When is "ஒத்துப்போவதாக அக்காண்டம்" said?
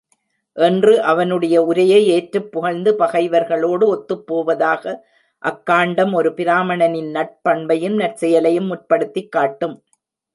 3.93-6.13